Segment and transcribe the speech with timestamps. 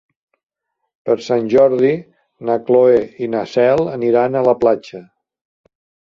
[1.09, 1.91] Per Sant Jordi
[2.49, 5.03] na Cloè i na Cel aniran a la platja.